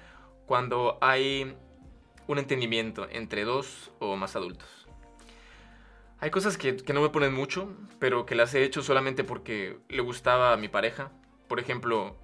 cuando 0.47 0.99
hay 1.01 1.57
un 2.27 2.39
entendimiento 2.39 3.09
entre 3.11 3.45
dos 3.45 3.91
o 3.99 4.17
más 4.17 4.37
adultos. 4.37 4.69
Hay 6.19 6.31
cosas 6.31 6.59
que, 6.59 6.77
que 6.77 6.93
no 6.93 7.01
me 7.01 7.09
ponen 7.09 7.33
mucho, 7.33 7.75
pero 7.99 8.27
que 8.27 8.35
las 8.35 8.55
he 8.55 8.63
hecho 8.63 8.83
solamente 8.83 9.25
porque 9.25 9.79
le 9.89 10.03
gustaba 10.03 10.53
a 10.53 10.57
mi 10.59 10.69
pareja. 10.69 11.11
Por 11.49 11.61
ejemplo, 11.61 12.17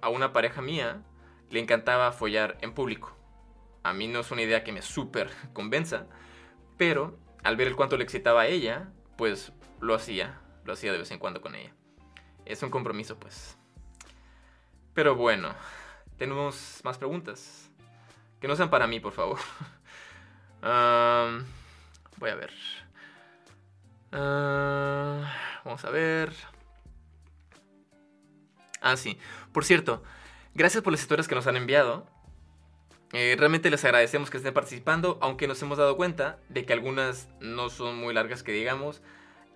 a 0.00 0.08
una 0.08 0.32
pareja 0.32 0.62
mía 0.62 1.02
le 1.50 1.60
encantaba 1.60 2.12
follar 2.12 2.56
en 2.60 2.72
público. 2.72 3.16
A 3.82 3.92
mí 3.92 4.06
no 4.06 4.20
es 4.20 4.30
una 4.30 4.42
idea 4.42 4.62
que 4.62 4.72
me 4.72 4.82
súper 4.82 5.30
convenza, 5.52 6.06
pero 6.76 7.18
al 7.42 7.56
ver 7.56 7.68
el 7.68 7.76
cuánto 7.76 7.96
le 7.96 8.04
excitaba 8.04 8.42
a 8.42 8.46
ella, 8.46 8.92
pues 9.16 9.52
lo 9.80 9.94
hacía, 9.94 10.40
lo 10.70 10.74
hacía 10.74 10.92
de 10.92 10.98
vez 10.98 11.10
en 11.10 11.18
cuando 11.18 11.40
con 11.40 11.56
ella. 11.56 11.74
Es 12.46 12.62
un 12.62 12.70
compromiso, 12.70 13.18
pues. 13.18 13.58
Pero 14.94 15.16
bueno, 15.16 15.52
tenemos 16.16 16.80
más 16.84 16.96
preguntas. 16.96 17.68
Que 18.40 18.46
no 18.46 18.54
sean 18.54 18.70
para 18.70 18.86
mí, 18.86 19.00
por 19.00 19.12
favor. 19.12 19.40
voy 20.62 22.30
a 22.30 22.34
ver. 22.36 22.52
Ah, 24.12 25.60
vamos 25.64 25.84
a 25.84 25.90
ver. 25.90 26.32
Ah, 28.80 28.96
sí. 28.96 29.18
Por 29.52 29.64
cierto, 29.64 30.04
gracias 30.54 30.84
por 30.84 30.92
las 30.92 31.00
historias 31.02 31.26
que 31.26 31.34
nos 31.34 31.48
han 31.48 31.56
enviado. 31.56 32.06
Eh, 33.12 33.34
realmente 33.36 33.70
les 33.70 33.84
agradecemos 33.84 34.30
que 34.30 34.36
estén 34.36 34.54
participando, 34.54 35.18
aunque 35.20 35.48
nos 35.48 35.60
hemos 35.62 35.78
dado 35.78 35.96
cuenta 35.96 36.38
de 36.48 36.64
que 36.64 36.72
algunas 36.72 37.28
no 37.40 37.70
son 37.70 37.96
muy 37.96 38.14
largas 38.14 38.44
que 38.44 38.52
digamos. 38.52 39.02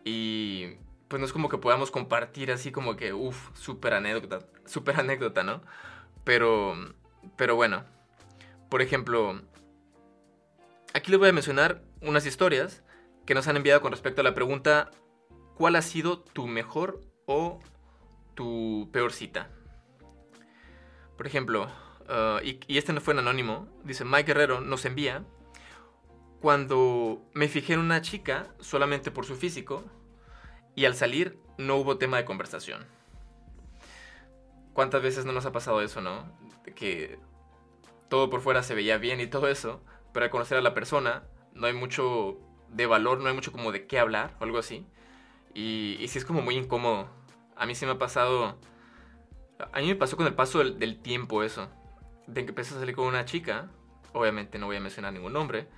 Y 0.05 0.77
pues 1.09 1.21
no 1.21 1.27
es 1.27 1.33
como 1.33 1.49
que 1.49 1.59
podamos 1.59 1.91
compartir 1.91 2.51
así 2.51 2.73
como 2.73 2.97
que, 2.97 3.13
uff, 3.13 3.51
súper 3.55 3.95
anécdota, 3.95 4.47
súper 4.65 4.99
anécdota, 5.01 5.43
¿no? 5.43 5.63
Pero, 6.25 6.75
pero 7.37 7.57
bueno, 7.57 7.85
por 8.71 8.83
ejemplo, 8.83 9.41
aquí 10.95 11.11
les 11.11 11.21
voy 11.21 11.29
a 11.29 11.33
mencionar 11.33 11.83
unas 12.01 12.27
historias 12.27 12.83
que 13.27 13.35
nos 13.35 13.49
han 13.49 13.57
enviado 13.57 13.81
con 13.81 13.93
respecto 13.93 14.21
a 14.21 14.25
la 14.25 14.35
pregunta, 14.35 14.91
¿cuál 15.55 15.77
ha 15.77 15.83
sido 15.83 16.21
tu 16.21 16.47
mejor 16.47 17.01
o 17.27 17.61
tu 18.35 18.89
peor 18.93 19.13
cita? 19.13 19.51
Por 21.17 21.27
ejemplo, 21.27 21.69
uh, 22.09 22.43
y, 22.43 22.61
y, 22.67 22.79
este 22.79 22.93
no 22.93 23.01
fue 23.01 23.15
en 23.15 23.21
anónimo, 23.21 23.69
dice 23.85 24.05
Mike 24.05 24.25
Guerrero 24.25 24.61
nos 24.61 24.85
envía, 24.85 25.25
cuando 26.41 27.23
me 27.33 27.49
fijé 27.49 27.75
en 27.75 27.81
una 27.81 28.03
chica 28.03 28.49
solamente 28.61 29.11
por 29.11 29.25
su 29.25 29.37
físico 29.37 29.85
y 30.75 30.85
al 30.85 30.95
salir 30.95 31.39
no 31.59 31.77
hubo 31.77 31.99
tema 31.99 32.17
de 32.17 32.25
conversación. 32.25 32.87
¿Cuántas 34.73 35.03
veces 35.03 35.25
no 35.25 35.33
nos 35.33 35.47
ha 35.47 35.53
pasado 35.53 35.81
eso, 35.83 36.01
no? 36.01 36.27
Que 36.75 37.19
todo 38.09 38.31
por 38.31 38.41
fuera 38.41 38.63
se 38.63 38.75
veía 38.75 38.99
bien 38.99 39.21
y 39.21 39.27
todo 39.27 39.49
eso, 39.49 39.81
pero 40.13 40.25
al 40.25 40.31
conocer 40.31 40.59
a 40.59 40.63
la 40.63 40.75
persona 40.75 41.25
no 41.53 41.67
hay 41.67 41.73
mucho 41.73 42.39
de 42.69 42.87
valor, 42.87 43.21
no 43.21 43.29
hay 43.29 43.35
mucho 43.35 43.53
como 43.53 43.73
de 43.73 43.87
qué 43.87 43.99
hablar 43.99 44.35
o 44.41 44.45
algo 44.45 44.59
así. 44.59 44.87
Y, 45.55 45.97
y 46.01 46.09
sí 46.09 46.19
es 46.19 46.25
como 46.25 46.43
muy 46.43 46.57
incómodo. 46.57 47.09
A 47.57 47.67
mí 47.67 47.75
sí 47.75 47.87
me 47.87 47.93
ha 47.93 47.99
pasado... 47.99 48.59
A 49.73 49.79
mí 49.79 49.87
me 49.87 49.95
pasó 49.95 50.17
con 50.17 50.27
el 50.27 50.35
paso 50.35 50.59
del, 50.59 50.99
tiempo 51.01 51.45
eso. 51.45 51.69
De 52.27 52.45
que 52.45 52.51
empecé 52.51 52.75
a 52.75 52.81
salir 52.81 52.97
con 52.97 53.07
una 53.07 53.25
chica, 53.25 53.71
obviamente 54.13 54.59
no 54.59 54.67
voy 54.67 54.77
a 54.77 54.81
mencionar 54.81 55.13
ningún 55.13 55.33
nombre, 55.33 55.69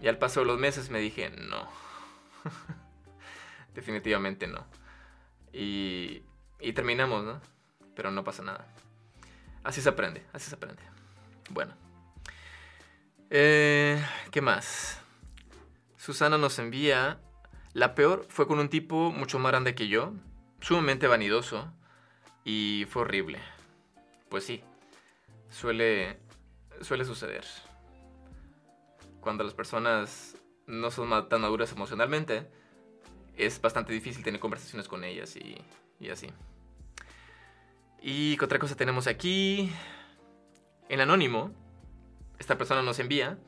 y 0.00 0.06
al 0.08 0.18
paso 0.18 0.40
de 0.40 0.46
los 0.46 0.58
meses 0.58 0.90
me 0.90 1.00
dije, 1.00 1.30
no. 1.30 1.66
Definitivamente 3.74 4.46
no. 4.46 4.66
Y, 5.52 6.22
y 6.60 6.72
terminamos, 6.72 7.24
¿no? 7.24 7.40
Pero 7.94 8.10
no 8.10 8.24
pasa 8.24 8.42
nada. 8.42 8.66
Así 9.62 9.80
se 9.80 9.88
aprende, 9.88 10.24
así 10.32 10.48
se 10.48 10.56
aprende. 10.56 10.82
Bueno. 11.50 11.74
Eh, 13.30 14.02
¿Qué 14.30 14.40
más? 14.40 15.00
Susana 15.96 16.38
nos 16.38 16.58
envía. 16.58 17.20
La 17.72 17.94
peor 17.94 18.26
fue 18.28 18.48
con 18.48 18.58
un 18.58 18.68
tipo 18.68 19.12
mucho 19.12 19.38
más 19.38 19.52
grande 19.52 19.76
que 19.76 19.86
yo, 19.86 20.12
sumamente 20.60 21.06
vanidoso, 21.06 21.72
y 22.44 22.86
fue 22.88 23.02
horrible. 23.02 23.38
Pues 24.28 24.44
sí, 24.44 24.64
suele, 25.50 26.18
suele 26.80 27.04
suceder. 27.04 27.44
Cuando 29.20 29.44
las 29.44 29.54
personas 29.54 30.36
no 30.66 30.90
son 30.90 31.28
tan 31.28 31.42
maduras 31.42 31.70
emocionalmente, 31.70 32.50
es 33.46 33.60
bastante 33.60 33.92
difícil 33.92 34.22
tener 34.22 34.40
conversaciones 34.40 34.88
con 34.88 35.04
ellas 35.04 35.36
y, 35.36 35.56
y 35.98 36.10
así. 36.10 36.28
Y 38.02 38.38
otra 38.42 38.58
cosa 38.58 38.76
tenemos 38.76 39.06
aquí. 39.06 39.72
En 40.88 41.00
anónimo, 41.00 41.52
esta 42.38 42.58
persona 42.58 42.82
nos 42.82 42.98
envía, 42.98 43.38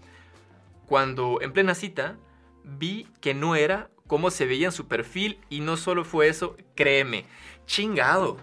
cuando 0.86 1.40
en 1.40 1.52
plena 1.52 1.74
cita 1.74 2.16
vi 2.62 3.08
que 3.20 3.34
no 3.34 3.56
era 3.56 3.90
como 4.06 4.30
se 4.30 4.46
veía 4.46 4.66
en 4.66 4.72
su 4.72 4.86
perfil 4.88 5.40
y 5.48 5.60
no 5.60 5.76
solo 5.76 6.04
fue 6.04 6.28
eso, 6.28 6.56
créeme, 6.76 7.24
chingado. 7.66 8.36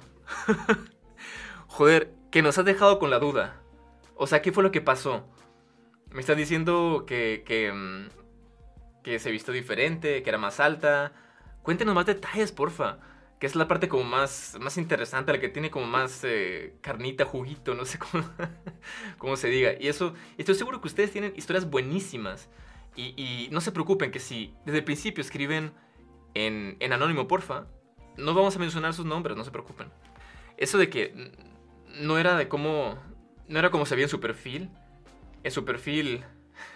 Joder, 1.68 2.12
que 2.32 2.42
nos 2.42 2.58
has 2.58 2.66
dejado 2.66 3.00
con 3.00 3.10
la 3.12 3.20
duda. 3.20 3.62
O 4.16 4.28
sea, 4.28 4.42
¿qué 4.42 4.52
fue 4.52 4.64
lo 4.64 4.72
que 4.72 4.82
pasó? 4.82 5.28
Me 6.12 6.22
estás 6.22 6.38
diciendo 6.38 7.06
que, 7.08 7.44
que, 7.46 7.72
mm, 7.72 8.10
que 9.04 9.20
se 9.20 9.32
vistió 9.32 9.54
diferente, 9.54 10.24
que 10.24 10.30
era 10.30 10.40
más 10.40 10.60
alta, 10.60 11.14
Cuéntenos 11.70 11.94
más 11.94 12.08
detalles, 12.08 12.52
porfa. 12.52 12.98
Que 13.40 13.46
es 13.46 13.56
la 13.56 13.68
parte 13.68 13.88
como 13.88 14.04
más, 14.04 14.58
más 14.60 14.76
interesante, 14.80 15.32
la 15.32 15.40
que 15.40 15.50
tiene 15.50 15.70
como 15.70 15.86
más 15.86 16.24
eh, 16.24 16.74
carnita, 16.82 17.26
juguito, 17.26 17.76
no 17.76 17.86
sé 17.86 18.00
cómo, 18.00 18.28
cómo 19.20 19.38
se 19.38 19.50
diga. 19.50 19.74
Y 19.80 19.88
eso, 19.88 20.16
estoy 20.40 20.56
seguro 20.56 20.82
que 20.82 20.88
ustedes 20.88 21.12
tienen 21.12 21.32
historias 21.36 21.70
buenísimas. 21.70 22.50
Y, 22.96 23.50
no 23.52 23.62
se 23.62 23.72
preocupen 23.72 24.10
que 24.10 24.20
si 24.20 24.52
desde 24.66 24.80
el 24.80 24.84
principio 24.84 25.22
escriben 25.22 25.72
en, 26.34 26.76
en 26.80 26.92
anónimo, 26.92 27.28
porfa, 27.28 27.68
no 28.18 28.34
vamos 28.34 28.56
a 28.56 28.60
mencionar 28.60 28.96
sus 28.96 29.06
nombres, 29.06 29.38
no 29.38 29.44
se 29.44 29.52
preocupen. 29.52 29.90
Eso 30.58 30.80
de 30.80 30.90
que 30.90 31.32
no 32.00 32.18
era 32.18 32.36
de 32.36 32.48
cómo, 32.48 32.98
no 33.48 33.60
era 33.60 33.70
como 33.70 33.86
se 33.86 33.94
veía 33.94 34.06
en 34.06 34.10
su 34.10 34.20
perfil. 34.20 34.72
En 35.44 35.52
su 35.52 35.66
perfil 35.66 36.24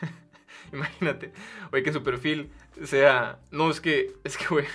Imagínate, 0.73 1.33
oye, 1.71 1.83
que 1.83 1.93
su 1.93 2.03
perfil 2.03 2.51
sea. 2.83 3.39
No, 3.51 3.69
es 3.69 3.81
que. 3.81 4.13
Es 4.23 4.37
que, 4.37 4.47
güey. 4.47 4.65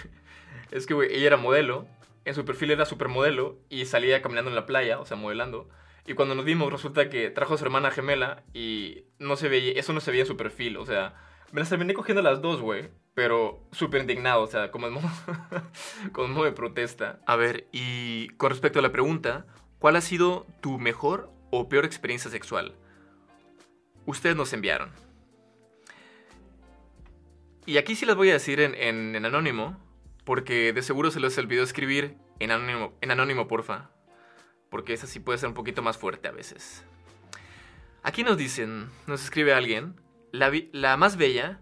Es 0.71 0.87
que, 0.87 0.95
güey, 0.95 1.15
ella 1.15 1.29
era 1.29 1.37
modelo. 1.37 1.87
En 2.25 2.35
su 2.35 2.45
perfil 2.45 2.71
era 2.71 2.85
supermodelo. 2.85 3.59
Y 3.69 3.87
salía 3.87 4.23
caminando 4.23 4.51
en 4.51 4.57
la 4.57 4.67
playa, 4.67 5.01
o 5.01 5.07
sea, 5.07 5.17
modelando. 5.17 5.69
Y 6.07 6.15
cuando 6.15 6.35
nos 6.35 6.45
vimos, 6.45 6.73
resulta 6.73 7.11
que 7.11 7.31
trajo 7.31 7.55
a 7.55 7.59
su 7.59 7.65
hermana 7.65 7.91
gemela. 7.91 8.43
Y 8.53 9.05
no 9.19 9.37
se 9.37 9.49
veía. 9.49 9.73
Eso 9.79 9.93
no 9.93 10.01
se 10.01 10.11
veía 10.11 10.23
en 10.23 10.29
su 10.29 10.37
perfil. 10.37 10.77
O 10.77 10.87
sea, 10.87 11.15
me 11.53 11.61
las 11.61 11.71
terminé 11.71 11.95
cogiendo 11.95 12.23
las 12.23 12.43
dos, 12.43 12.61
güey. 12.61 12.91
Pero 13.15 13.67
súper 13.73 14.03
indignado, 14.03 14.43
o 14.43 14.47
sea, 14.47 14.71
como 14.71 14.87
en 14.87 14.95
como 16.13 16.29
modo 16.29 16.45
de 16.45 16.53
protesta. 16.53 17.21
A 17.27 17.37
ver, 17.37 17.67
y 17.73 18.29
con 18.37 18.51
respecto 18.51 18.79
a 18.79 18.83
la 18.83 18.93
pregunta, 18.93 19.47
¿cuál 19.81 19.97
ha 19.97 20.01
sido 20.01 20.47
tu 20.61 20.79
mejor 20.79 21.33
o 21.51 21.69
peor 21.69 21.85
experiencia 21.85 22.31
sexual? 22.31 22.77
Ustedes 24.07 24.37
nos 24.37 24.53
enviaron. 24.53 25.08
Y 27.69 27.77
aquí 27.77 27.95
sí 27.95 28.07
les 28.07 28.17
voy 28.17 28.31
a 28.31 28.33
decir 28.33 28.61
en, 28.61 29.27
anónimo, 29.27 29.77
porque 30.25 30.73
de 30.73 30.81
seguro 30.81 31.11
se 31.11 31.21
les 31.21 31.37
olvidó 31.37 31.63
escribir 31.63 32.17
en 32.39 32.51
anónimo, 32.51 32.95
en 33.03 33.11
anónimo, 33.11 33.47
porfa. 33.47 33.91
Porque 34.71 34.95
esa 34.95 35.07
sí 35.07 35.21
puede 35.21 35.37
ser 35.39 35.51
un 35.51 35.55
poquito 35.55 35.83
más 35.83 35.99
fuerte 35.99 36.29
a 36.29 36.31
veces. 36.31 36.83
Aquí 38.03 38.25
nos 38.25 38.39
dicen, 38.39 38.89
nos 39.07 39.23
escribe 39.23 39.53
alguien, 39.53 40.01
la, 40.33 40.51
la 40.73 40.97
más 40.97 41.19
bella 41.19 41.61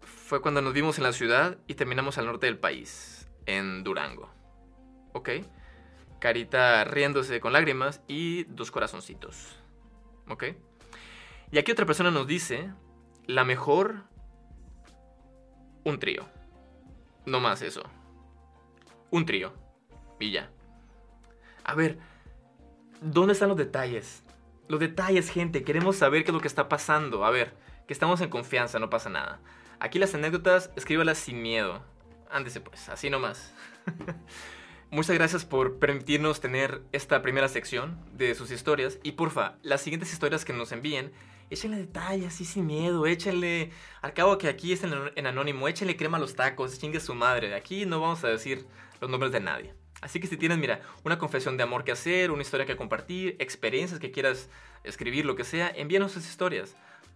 fue 0.00 0.42
cuando 0.42 0.60
nos 0.60 0.72
vimos 0.72 0.98
en 0.98 1.04
la 1.04 1.12
ciudad 1.12 1.56
y 1.68 1.74
terminamos 1.74 2.18
al 2.18 2.26
norte 2.26 2.46
del 2.46 2.58
país, 2.58 3.28
en 3.46 3.84
Durango. 3.84 4.28
¿Ok? 5.12 5.30
Carita 6.18 6.82
riéndose 6.82 7.38
con 7.38 7.52
lágrimas 7.52 8.02
y 8.08 8.42
dos 8.48 8.72
corazoncitos. 8.72 9.56
¿Ok? 10.26 10.46
Y 11.52 11.58
aquí 11.58 11.70
otra 11.70 11.86
persona 11.86 12.10
nos 12.10 12.26
dice, 12.26 12.72
la 13.28 13.44
mejor 13.44 14.10
un 15.84 15.98
trío. 15.98 16.26
No 17.26 17.40
más 17.40 17.62
eso. 17.62 17.82
Un 19.10 19.26
trío. 19.26 19.52
Y 20.18 20.30
ya. 20.30 20.50
A 21.64 21.74
ver, 21.74 21.98
¿dónde 23.00 23.32
están 23.32 23.48
los 23.48 23.58
detalles? 23.58 24.22
Los 24.68 24.80
detalles, 24.80 25.30
gente. 25.30 25.64
Queremos 25.64 25.96
saber 25.96 26.24
qué 26.24 26.30
es 26.30 26.34
lo 26.34 26.40
que 26.40 26.48
está 26.48 26.68
pasando. 26.68 27.24
A 27.24 27.30
ver, 27.30 27.54
que 27.86 27.92
estamos 27.92 28.20
en 28.20 28.30
confianza, 28.30 28.78
no 28.78 28.90
pasa 28.90 29.10
nada. 29.10 29.40
Aquí 29.80 29.98
las 29.98 30.14
anécdotas, 30.14 30.70
escríbalas 30.76 31.18
sin 31.18 31.42
miedo. 31.42 31.82
Ándese 32.30 32.60
pues, 32.60 32.88
así 32.88 33.10
nomás. 33.10 33.52
Muchas 34.90 35.16
gracias 35.16 35.44
por 35.44 35.78
permitirnos 35.78 36.40
tener 36.40 36.82
esta 36.92 37.22
primera 37.22 37.48
sección 37.48 37.98
de 38.12 38.34
sus 38.34 38.50
historias. 38.50 38.98
Y 39.02 39.12
porfa, 39.12 39.56
las 39.62 39.80
siguientes 39.80 40.12
historias 40.12 40.44
que 40.44 40.52
nos 40.52 40.70
envíen 40.70 41.12
échenle 41.52 41.76
detalles, 41.76 42.26
así 42.26 42.44
sin 42.44 42.66
miedo, 42.66 43.06
échenle, 43.06 43.70
al 44.00 44.14
cabo 44.14 44.38
que 44.38 44.48
aquí 44.48 44.72
es 44.72 44.82
en, 44.84 45.26
anónimo, 45.26 45.68
échenle 45.68 45.96
crema 45.96 46.16
a 46.16 46.20
los 46.20 46.34
tacos, 46.34 46.78
chingue 46.78 47.00
su 47.00 47.14
madre, 47.14 47.54
aquí 47.54 47.86
no 47.86 48.00
vamos 48.00 48.24
a 48.24 48.28
decir 48.28 48.66
los 49.00 49.10
nombres 49.10 49.32
de 49.32 49.40
nadie. 49.40 49.74
Así 50.00 50.18
que 50.18 50.26
si 50.26 50.36
tienes, 50.36 50.58
mira, 50.58 50.80
una 51.04 51.18
confesión 51.18 51.56
de 51.56 51.62
amor 51.62 51.84
que 51.84 51.92
hacer, 51.92 52.30
una 52.30 52.42
historia 52.42 52.66
que 52.66 52.76
compartir, 52.76 53.36
experiencias 53.38 54.00
que 54.00 54.10
quieras 54.10 54.50
escribir, 54.82 55.24
lo 55.24 55.36
que 55.36 55.44
sea, 55.44 55.68
envíanos 55.68 56.12
sus 56.12 56.28
historias. 56.28 56.74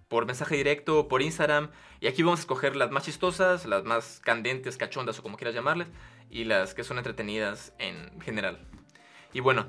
por 0.08 0.24
mensaje 0.24 0.54
directo 0.54 1.08
por 1.08 1.20
Instagram. 1.20 1.70
Y 1.98 2.06
aquí 2.06 2.22
vamos 2.22 2.38
a 2.38 2.42
escoger 2.42 2.76
las 2.76 2.92
más 2.92 3.04
chistosas, 3.04 3.66
las 3.66 3.82
más 3.82 4.20
candentes, 4.20 4.76
cachondas 4.76 5.18
o 5.18 5.22
como 5.24 5.36
quieras 5.36 5.52
llamarles, 5.52 5.88
y 6.30 6.44
las 6.44 6.74
que 6.74 6.84
son 6.84 6.98
entretenidas 6.98 7.72
en 7.80 8.20
general. 8.20 8.60
Y 9.32 9.40
bueno, 9.40 9.66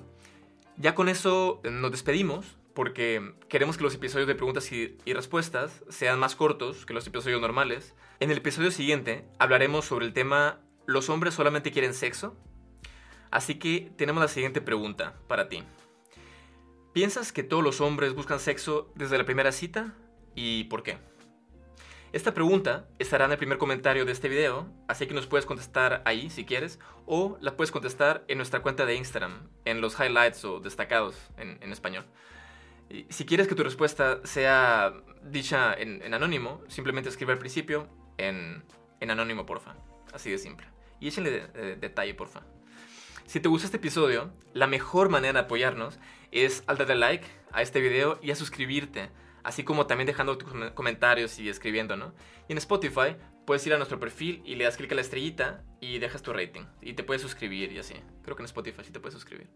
ya 0.77 0.93
con 0.93 1.09
eso 1.09 1.59
nos 1.63 1.89
despedimos 1.89 2.56
porque 2.77 3.33
queremos 3.49 3.75
que 3.75 3.81
los 3.81 3.95
episodios 3.95 4.27
de 4.27 4.35
preguntas 4.35 4.71
y, 4.71 4.99
y, 5.03 5.13
respuestas 5.13 5.83
sean 5.89 6.19
más 6.19 6.35
cortos 6.35 6.85
que 6.85 6.93
los 6.93 7.07
episodios 7.07 7.41
normales. 7.41 7.95
En 8.19 8.29
el 8.29 8.37
episodio 8.37 8.69
siguiente 8.69 9.25
hablaremos 9.39 9.85
sobre 9.85 10.05
el 10.05 10.13
tema 10.13 10.59
¿Los 10.85 11.09
hombres 11.09 11.33
solamente 11.33 11.71
quieren 11.71 11.95
sexo? 11.95 12.37
Así 13.31 13.55
que 13.55 13.91
tenemos 13.97 14.21
la 14.21 14.27
siguiente 14.27 14.61
pregunta 14.61 15.15
para 15.27 15.49
ti. 15.49 15.63
¿Piensas 16.93 17.31
que 17.31 17.41
todos 17.41 17.63
los 17.63 17.81
hombres 17.81 18.13
buscan 18.13 18.39
sexo 18.39 18.93
desde 18.93 19.17
la 19.17 19.25
primera 19.25 19.51
cita? 19.51 19.95
¿Y 20.35 20.65
por 20.65 20.83
qué? 20.83 20.99
Esta 22.13 22.35
pregunta 22.35 22.87
estará 22.99 23.25
en 23.25 23.31
el 23.31 23.37
primer 23.39 23.57
comentario 23.57 24.05
de 24.05 24.11
este 24.11 24.29
video, 24.29 24.71
así 24.87 25.07
que 25.07 25.15
nos 25.15 25.25
puedes 25.25 25.47
contestar 25.47 26.03
ahí 26.05 26.29
si 26.29 26.45
quieres, 26.45 26.79
o 27.07 27.39
la 27.41 27.57
puedes 27.57 27.71
contestar 27.71 28.23
en 28.27 28.37
nuestra 28.37 28.61
cuenta 28.61 28.85
de 28.85 28.93
Instagram, 28.95 29.49
en 29.65 29.81
los 29.81 29.99
highlights 29.99 30.45
o 30.45 30.59
destacados 30.59 31.17
en, 31.37 31.71
español. 31.71 32.05
Si 33.09 33.25
quieres 33.25 33.47
que 33.47 33.55
tu 33.55 33.63
respuesta 33.63 34.21
sea 34.23 34.93
dicha 35.23 35.73
en, 35.73 36.13
anónimo, 36.13 36.61
simplemente 36.67 37.09
escribe 37.09 37.33
al 37.33 37.39
principio 37.39 37.87
en, 38.17 38.63
anónimo, 39.01 39.45
porfa. 39.45 39.75
Así 40.13 40.31
de 40.31 40.37
simple. 40.37 40.67
Y 40.99 41.07
échenle 41.07 41.47
detalle, 41.79 42.13
porfa. 42.13 42.43
Si 43.25 43.39
te 43.39 43.49
gustó 43.49 43.65
este 43.65 43.77
episodio, 43.77 44.31
la 44.53 44.67
mejor 44.67 45.09
manera 45.09 45.33
de 45.33 45.39
apoyarnos 45.39 45.99
es 46.31 46.63
al 46.67 46.77
darle 46.77 46.95
like 46.95 47.27
a 47.51 47.61
este 47.61 47.81
video 47.81 48.19
y 48.21 48.31
a 48.31 48.35
suscribirte 48.35 49.09
así 49.47 49.63
como 49.63 49.87
también 49.87 50.07
dejando 50.07 50.37
tus 50.37 50.51
comentarios 50.73 51.39
y 51.39 51.47
escribiendo, 51.47 51.95
¿no? 51.95 52.13
Y 52.49 52.51
en 52.51 52.57
Spotify 52.57 53.15
puedes 53.45 53.65
ir 53.65 53.73
a 53.73 53.77
nuestro 53.77 53.97
perfil 53.97 54.41
y 54.43 54.55
le 54.55 54.65
das 54.65 54.75
clic 54.75 54.91
a 54.91 54.95
la 54.95 55.01
estrellita 55.01 55.63
y 55.79 55.99
dejas 55.99 56.21
tu 56.21 56.33
rating. 56.33 56.65
Y 56.81 56.93
te 56.93 57.03
puedes 57.05 57.21
suscribir 57.21 57.71
y 57.71 57.79
así. 57.79 57.95
Creo 58.23 58.35
que 58.35 58.43
en 58.43 58.47
Spotify 58.47 58.83
sí 58.83 58.91
te 58.91 58.99
puedes 58.99 59.13
suscribir. 59.13 59.47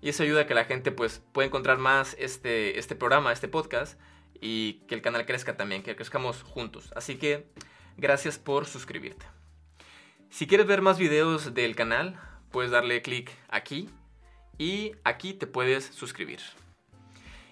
Y 0.00 0.10
eso 0.10 0.22
ayuda 0.22 0.42
a 0.42 0.46
que 0.46 0.54
la 0.54 0.64
gente 0.64 0.92
pues 0.92 1.22
pueda 1.32 1.46
encontrar 1.46 1.78
más 1.78 2.16
este, 2.18 2.78
este 2.78 2.94
programa, 2.94 3.32
este 3.32 3.48
podcast 3.48 3.98
y 4.40 4.74
que 4.86 4.94
el 4.94 5.02
canal 5.02 5.26
crezca 5.26 5.56
también, 5.56 5.82
que 5.82 5.96
crezcamos 5.96 6.42
juntos. 6.42 6.92
Así 6.94 7.16
que 7.16 7.46
gracias 7.96 8.38
por 8.38 8.66
suscribirte. 8.66 9.26
Si 10.30 10.46
quieres 10.46 10.66
ver 10.66 10.82
más 10.82 10.98
videos 10.98 11.54
del 11.54 11.74
canal, 11.74 12.20
puedes 12.50 12.70
darle 12.70 13.02
clic 13.02 13.30
aquí 13.48 13.88
y 14.58 14.92
aquí 15.04 15.34
te 15.34 15.46
puedes 15.46 15.86
suscribir. 15.86 16.40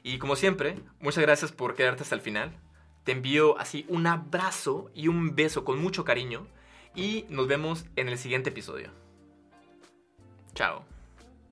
Y 0.03 0.19
como 0.19 0.37
siempre, 0.37 0.79
muchas 1.01 1.23
gracias 1.23 1.51
por 1.53 1.75
quedarte 1.75 2.05
hasta 2.05 2.15
el 2.15 2.21
final. 2.21 2.53
Te 3.03 3.13
envío 3.13 3.59
así 3.59 3.87
un 3.89 4.07
abrazo 4.07 4.91
y 4.95 5.09
un 5.09 5.35
beso 5.35 5.65
con 5.65 5.81
mucho 5.81 6.05
cariño 6.05 6.47
y 6.95 7.25
nos 7.29 7.47
vemos 7.47 7.87
en 7.97 8.09
el 8.09 8.19
siguiente 8.19 8.51
episodio. 8.51 8.91
Chao. 10.55 10.96